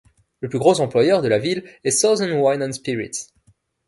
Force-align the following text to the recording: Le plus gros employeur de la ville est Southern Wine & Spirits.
Le 0.39 0.49
plus 0.49 0.57
gros 0.57 0.81
employeur 0.81 1.21
de 1.21 1.27
la 1.27 1.37
ville 1.37 1.63
est 1.83 1.91
Southern 1.91 2.31
Wine 2.31 2.73
& 2.73 2.73
Spirits. 2.73 3.27